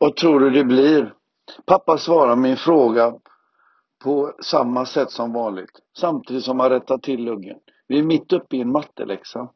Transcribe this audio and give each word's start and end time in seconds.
Vad 0.00 0.16
tror 0.16 0.40
du 0.40 0.50
det 0.50 0.64
blir? 0.64 1.14
Pappa 1.66 1.98
svarar 1.98 2.36
min 2.36 2.56
fråga 2.56 3.14
på 4.04 4.32
samma 4.42 4.86
sätt 4.86 5.10
som 5.10 5.32
vanligt. 5.32 5.80
Samtidigt 5.96 6.44
som 6.44 6.60
han 6.60 6.70
rättar 6.70 6.98
till 6.98 7.24
luggen. 7.24 7.58
Vi 7.88 7.98
är 7.98 8.02
mitt 8.02 8.32
uppe 8.32 8.56
i 8.56 8.60
en 8.60 8.72
matteläxa. 8.72 9.48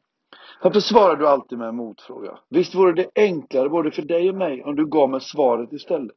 Varför 0.63 0.79
svarar 0.79 1.15
du 1.15 1.27
alltid 1.27 1.57
med 1.57 1.67
en 1.67 1.75
motfråga? 1.75 2.39
Visst 2.49 2.75
vore 2.75 2.93
det 2.93 3.09
enklare 3.15 3.69
både 3.69 3.91
för 3.91 4.01
dig 4.01 4.29
och 4.29 4.35
mig 4.35 4.63
om 4.63 4.75
du 4.75 4.85
gav 4.85 5.09
mig 5.09 5.21
svaret 5.21 5.73
istället? 5.73 6.15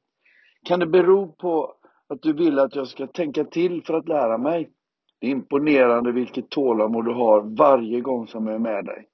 Kan 0.65 0.81
det 0.81 0.87
bero 0.87 1.33
på 1.33 1.75
att 2.09 2.23
du 2.23 2.33
vill 2.33 2.59
att 2.59 2.77
jag 2.77 2.89
ska 2.89 3.06
tänka 3.06 3.45
till 3.45 3.83
för 3.84 3.95
att 3.95 4.09
lära 4.09 4.39
mig? 4.39 4.70
Det 5.20 5.27
är 5.27 5.31
imponerande 5.31 6.12
vilket 6.12 6.51
tålamod 6.51 7.05
du 7.05 7.12
har 7.12 7.56
varje 7.56 8.01
gång 8.01 8.27
som 8.27 8.47
jag 8.47 8.55
är 8.55 8.59
med 8.59 8.84
dig. 8.84 9.06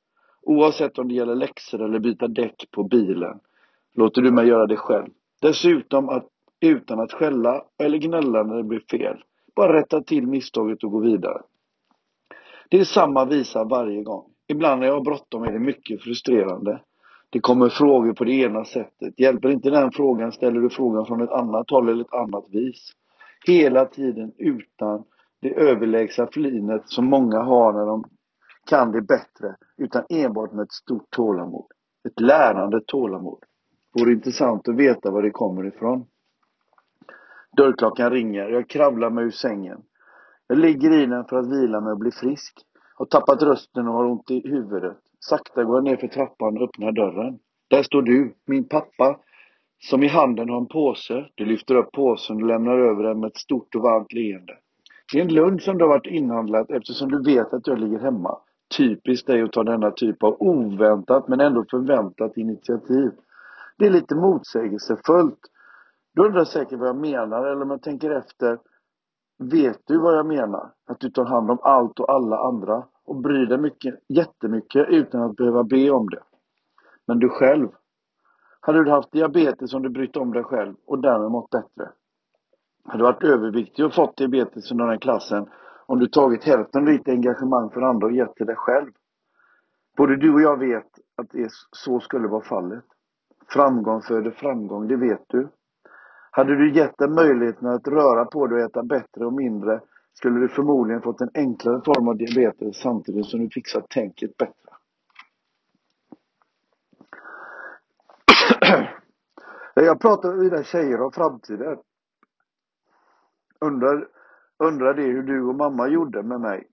Oavsett 0.43 0.99
om 0.99 1.09
det 1.09 1.15
gäller 1.15 1.35
läxor 1.35 1.83
eller 1.83 1.99
byta 1.99 2.29
däck 2.29 2.65
på 2.71 2.83
bilen 2.83 3.41
låter 3.97 4.23
du 4.23 4.31
mig 4.31 4.47
göra 4.47 4.67
det 4.67 4.77
själv. 4.77 5.09
Dessutom 5.43 6.09
att, 6.09 6.27
utan 6.61 7.01
att 7.01 7.13
skälla 7.13 7.63
eller 7.79 7.99
gnälla 7.99 8.43
när 8.43 8.57
det 8.57 8.63
blir 8.63 8.83
fel. 8.91 9.17
Bara 9.57 9.73
rätta 9.73 10.03
till 10.03 10.27
misstaget 10.27 10.85
och 10.85 10.91
gå 10.91 11.01
vidare. 11.01 11.43
Det 12.69 12.81
är 12.81 12.85
samma 12.85 13.25
visa 13.25 13.65
varje 13.65 14.03
gång. 14.03 14.25
Ibland 14.49 14.81
när 14.81 14.87
jag 14.87 14.95
har 14.95 15.05
bråttom 15.05 15.43
är 15.43 15.53
det 15.53 15.59
mycket 15.59 16.03
frustrerande. 16.03 16.81
Det 17.31 17.41
kommer 17.41 17.69
frågor 17.69 18.13
på 18.13 18.25
det 18.25 18.33
ena 18.33 18.65
sättet. 18.65 19.21
Hjälper 19.21 19.49
inte 19.49 19.71
den 19.71 19.93
frågan 19.93 20.33
ställer 20.33 20.61
du 20.61 20.71
frågan 20.71 21.07
från 21.07 21.23
ett 21.23 21.31
annat 21.31 21.71
håll 21.71 21.89
eller 21.89 22.05
ett 22.05 22.15
annat 22.15 22.45
vis. 22.51 22.93
Hela 23.47 23.85
tiden 23.85 24.33
utan 24.39 25.05
det 25.41 25.55
överlägsna 25.55 26.27
flinet 26.33 26.83
som 26.91 27.05
många 27.07 27.43
har 27.43 27.73
när 27.73 27.87
de 27.87 28.05
kan 28.67 28.93
det 28.93 29.03
bättre. 29.03 29.57
Utan 29.77 30.05
enbart 30.09 30.53
med 30.53 30.63
ett 30.63 30.73
stort 30.73 31.11
tålamod. 31.11 31.67
Ett 32.09 32.21
lärande 32.21 32.81
tålamod. 32.87 33.39
Vore 33.99 34.13
intressant 34.13 34.69
att 34.69 34.77
veta 34.77 35.11
var 35.11 35.23
det 35.23 35.31
kommer 35.31 35.67
ifrån. 35.67 36.07
Dörrklockan 37.57 38.11
ringer. 38.11 38.49
Jag 38.49 38.69
kravlar 38.69 39.11
mig 39.11 39.25
ur 39.25 39.31
sängen. 39.31 39.83
Jag 40.47 40.59
ligger 40.59 40.93
i 40.93 41.07
den 41.07 41.25
för 41.25 41.39
att 41.39 41.53
vila 41.53 41.81
mig 41.81 41.93
och 41.93 41.99
bli 41.99 42.11
frisk. 42.11 42.59
Har 42.95 43.07
tappat 43.07 43.43
rösten 43.43 43.89
och 43.89 43.95
har 43.95 44.05
ont 44.05 44.31
i 44.31 44.49
huvudet. 44.49 44.97
Sakta 45.21 45.65
går 45.65 45.77
jag 45.77 45.85
ner 45.85 45.97
för 45.97 46.09
trappan 46.09 46.57
och 46.57 46.63
öppnar 46.63 46.93
dörren. 46.93 47.39
Där 47.69 47.83
står 47.83 48.03
du, 48.03 48.35
min 48.47 48.69
pappa, 48.69 49.21
som 49.79 50.03
i 50.03 50.09
handen 50.09 50.49
har 50.49 50.59
en 50.59 50.67
påse. 50.67 51.27
Du 51.35 51.45
lyfter 51.45 51.75
upp 51.75 51.93
påsen 51.93 52.37
och 52.37 52.49
lämnar 52.49 52.79
över 52.79 53.03
den 53.03 53.21
med 53.21 53.27
ett 53.27 53.37
stort 53.37 53.75
och 53.75 53.83
varmt 53.83 54.13
leende. 54.13 54.59
Det 55.13 55.19
är 55.19 55.23
en 55.23 55.35
lunch 55.35 55.63
som 55.63 55.79
du 55.79 55.85
har 55.85 55.89
varit 55.89 56.07
inhandlat 56.07 56.71
eftersom 56.71 57.11
du 57.11 57.23
vet 57.23 57.53
att 57.53 57.67
jag 57.67 57.79
ligger 57.79 57.99
hemma. 57.99 58.39
Typiskt 58.77 59.27
dig 59.27 59.43
att 59.43 59.53
ta 59.53 59.65
denna 59.65 59.91
typ 59.91 60.23
av 60.23 60.37
oväntat 60.39 61.29
men 61.29 61.41
ändå 61.41 61.65
förväntat 61.71 62.37
initiativ. 62.37 63.11
Det 63.79 63.87
är 63.87 63.91
lite 63.91 64.15
motsägelsefullt. 64.15 65.41
Du 66.15 66.27
undrar 66.27 66.45
säkert 66.45 66.79
vad 66.79 66.89
jag 66.89 66.97
menar 66.97 67.47
eller 67.47 67.63
om 67.63 67.71
jag 67.71 67.83
tänker 67.83 68.11
efter. 68.11 68.59
Vet 69.39 69.81
du 69.87 69.99
vad 69.99 70.19
jag 70.19 70.27
menar? 70.27 70.73
Att 70.87 71.01
du 71.01 71.11
tar 71.11 71.25
hand 71.25 71.51
om 71.51 71.59
allt 71.63 72.01
och 72.01 72.11
alla 72.11 72.39
andra 72.39 72.85
och 73.05 73.17
bryr 73.17 73.47
dig 73.47 73.59
mycket, 73.59 73.95
jättemycket 74.09 74.89
utan 74.89 75.23
att 75.23 75.37
behöva 75.37 75.65
be 75.65 75.91
om 75.91 76.09
det. 76.09 76.23
Men 77.07 77.19
du 77.19 77.29
själv? 77.29 77.69
Hade 78.61 78.85
du 78.85 78.91
haft 78.91 79.13
diabetes 79.13 79.75
om 79.75 79.83
du 79.83 79.89
brytt 79.89 80.17
om 80.17 80.33
dig 80.33 80.45
själv 80.45 80.75
och 80.87 80.99
därmed 80.99 81.31
mått 81.31 81.51
bättre? 81.51 81.91
Hade 82.85 82.99
du 82.99 83.03
varit 83.05 83.25
överviktig 83.25 83.85
och 83.85 83.95
fått 83.95 84.17
diabetes 84.17 84.73
under 84.73 84.87
den 84.87 84.99
klassen 84.99 85.47
om 85.87 85.99
du 85.99 86.07
tagit 86.07 86.45
hälften 86.45 86.81
av 86.81 86.87
ditt 86.87 87.09
engagemang 87.09 87.71
för 87.71 87.83
andra 87.83 88.07
och 88.07 88.13
gett 88.13 88.35
till 88.35 88.47
dig 88.47 88.57
själv? 88.57 88.91
Både 89.97 90.17
du 90.17 90.35
och 90.35 90.41
jag 90.41 90.59
vet 90.59 90.91
att 91.17 91.31
det 91.31 91.51
så 91.71 92.01
skulle 92.01 92.29
vara 92.29 92.43
fallet. 92.43 92.85
Framgång 93.49 94.03
föder 94.03 94.31
framgång, 94.31 94.89
det 94.89 94.97
vet 94.97 95.25
du. 95.27 95.49
Hade 96.31 96.57
du 96.57 96.73
gett 96.73 96.99
dig 96.99 97.09
möjligheten 97.09 97.69
att 97.69 97.89
röra 97.89 98.25
på 98.25 98.47
dig 98.47 98.59
och 98.59 98.71
äta 98.71 98.83
bättre 98.83 99.27
och 99.27 99.33
mindre 99.33 99.81
skulle 100.13 100.41
du 100.41 100.49
förmodligen 100.49 101.03
fått 101.03 101.21
en 101.21 101.31
enklare 101.35 101.83
form 101.85 102.09
av 102.09 102.17
diabetes 102.17 102.77
samtidigt 102.77 103.27
som 103.27 103.41
du 103.41 103.51
fixat 103.51 103.89
tänket 103.89 104.37
bättre. 104.37 104.53
Jag 109.75 110.01
pratar 110.01 110.29
med 110.29 110.39
mina 110.39 110.63
tjejer 110.63 111.03
om 111.03 111.13
framtiden. 111.13 111.79
Undrar, 113.61 114.09
undrar 114.59 114.95
det 114.95 115.03
hur 115.03 115.23
du 115.23 115.43
och 115.43 115.55
mamma 115.55 115.89
gjorde 115.89 116.23
med 116.23 116.41
mig. 116.41 116.69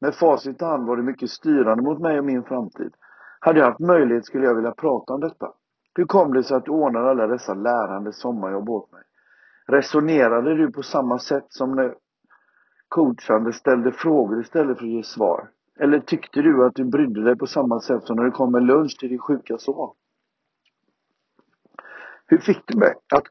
Med 0.00 0.14
facit 0.14 0.62
i 0.62 0.64
hand 0.64 0.86
var 0.86 0.96
det 0.96 1.02
mycket 1.02 1.30
styrande 1.30 1.82
mot 1.82 2.00
mig 2.00 2.18
och 2.18 2.24
min 2.24 2.44
framtid. 2.44 2.94
Hade 3.40 3.58
jag 3.58 3.66
haft 3.66 3.80
möjlighet 3.80 4.26
skulle 4.26 4.46
jag 4.46 4.54
vilja 4.54 4.72
prata 4.72 5.14
om 5.14 5.20
detta. 5.20 5.52
Hur 5.94 6.04
kom 6.04 6.32
det 6.32 6.44
sig 6.44 6.56
att 6.56 6.64
du 6.64 6.70
ordnade 6.70 7.10
alla 7.10 7.26
dessa 7.26 7.54
lärande 7.54 8.12
sommarjobb 8.12 8.70
åt 8.70 8.92
mig? 8.92 9.02
Resonerade 9.66 10.54
du 10.54 10.72
på 10.72 10.82
samma 10.82 11.18
sätt 11.18 11.46
som 11.48 11.74
när 11.74 11.94
coachande 12.88 13.52
ställde 13.52 13.92
frågor 13.92 14.40
istället 14.40 14.78
för 14.78 14.84
att 14.84 14.90
ge 14.90 15.02
svar? 15.02 15.48
Eller 15.80 16.00
tyckte 16.00 16.42
du 16.42 16.64
att 16.66 16.74
du 16.74 16.84
brydde 16.84 17.24
dig 17.24 17.36
på 17.36 17.46
samma 17.46 17.80
sätt 17.80 18.04
som 18.04 18.16
när 18.16 18.24
du 18.24 18.30
kom 18.30 18.52
med 18.52 18.62
lunch 18.62 18.96
till 19.00 19.08
din 19.08 19.18
sjuka 19.18 19.58
son? 19.58 19.94
Hur 22.26 22.38
fick 22.38 22.66
du 22.66 22.78
mig 22.78 22.94
att 23.14 23.24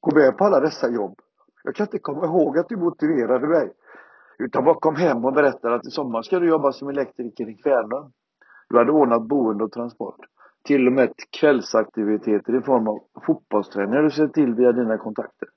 gå 0.00 0.14
med 0.14 0.38
på 0.38 0.44
alla 0.44 0.60
dessa 0.60 0.90
jobb? 0.90 1.20
Jag 1.62 1.74
kan 1.74 1.86
inte 1.86 1.98
komma 1.98 2.24
ihåg 2.24 2.58
att 2.58 2.68
du 2.68 2.76
motiverade 2.76 3.48
mig. 3.48 3.72
Utan 4.38 4.64
bara 4.64 4.74
kom 4.74 4.96
hem 4.96 5.24
och 5.24 5.32
berättade 5.32 5.74
att 5.74 5.86
i 5.86 5.90
sommar 5.90 6.22
ska 6.22 6.38
du 6.38 6.48
jobba 6.48 6.72
som 6.72 6.88
elektriker 6.88 7.48
i 7.48 7.54
Kvänum. 7.54 8.12
Du 8.68 8.78
hade 8.78 8.92
ordnat 8.92 9.22
boende 9.22 9.64
och 9.64 9.72
transport. 9.72 10.20
Till 10.64 10.86
och 10.86 10.92
med 10.92 11.12
kvällsaktiviteter 11.40 12.58
i 12.58 12.60
form 12.60 12.88
av 12.88 12.98
fotbollsträningar 13.26 14.02
du 14.02 14.10
sett 14.10 14.32
till 14.32 14.54
via 14.54 14.72
dina 14.72 14.98
kontakter. 14.98 15.48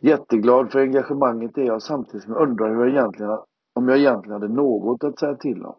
Jätteglad 0.00 0.72
för 0.72 0.80
engagemanget 0.80 1.58
är 1.58 1.62
jag 1.62 1.82
samtidigt 1.82 2.22
som 2.22 2.32
jag 2.32 2.42
undrar 2.42 2.68
hur 2.68 2.78
jag 2.78 2.88
egentligen, 2.88 3.38
om 3.74 3.88
jag 3.88 3.98
egentligen 3.98 4.42
hade 4.42 4.54
något 4.54 5.04
att 5.04 5.18
säga 5.18 5.34
till 5.34 5.64
om. 5.64 5.76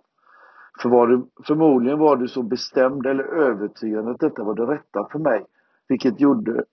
För 0.81 0.89
var 0.89 1.07
du, 1.07 1.27
förmodligen 1.47 1.99
var 1.99 2.15
du 2.15 2.27
så 2.27 2.43
bestämd 2.43 3.05
eller 3.05 3.23
övertygad 3.23 4.07
att 4.07 4.19
detta 4.19 4.43
var 4.43 4.55
det 4.55 4.65
rätta 4.65 5.07
för 5.11 5.19
mig. 5.19 5.45
Vilket 5.87 6.19
gjorde 6.19 6.63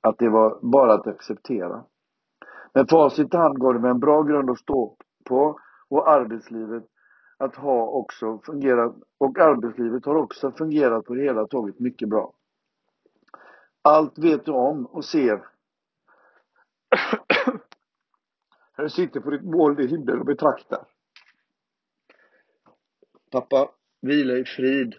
att 0.00 0.18
det 0.18 0.28
var 0.28 0.58
bara 0.62 0.94
att 0.94 1.06
acceptera. 1.06 1.84
Men 2.74 2.86
facit 2.86 3.34
i 3.34 3.36
hand 3.36 3.58
gav 3.58 3.74
det 3.74 3.80
mig 3.80 3.90
en 3.90 4.00
bra 4.00 4.22
grund 4.22 4.50
att 4.50 4.58
stå 4.58 4.96
på 5.24 5.58
och 5.88 6.10
arbetslivet 6.10 6.84
att 7.42 7.56
ha 7.56 7.86
också 7.86 8.38
fungerat 8.38 8.94
och 9.18 9.38
arbetslivet 9.38 10.04
har 10.04 10.14
också 10.14 10.52
fungerat 10.52 11.04
på 11.04 11.14
det 11.14 11.22
hela 11.22 11.46
taget 11.46 11.78
mycket 11.78 12.08
bra. 12.08 12.34
Allt 13.82 14.18
vet 14.18 14.44
du 14.44 14.52
om 14.52 14.86
och 14.86 15.04
ser. 15.04 15.46
Här 18.72 18.88
sitter 18.88 19.20
på 19.20 19.30
ditt 19.30 19.44
moln 19.44 19.80
i 19.80 19.86
himlen 19.86 20.18
och 20.18 20.26
betraktar. 20.26 20.84
Pappa, 23.30 23.70
vila 24.00 24.34
i 24.34 24.44
frid. 24.44 24.94